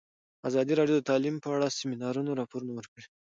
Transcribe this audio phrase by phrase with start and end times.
[0.49, 3.03] ازادي راډیو د تعلیم په اړه د سیمینارونو راپورونه ورکړي.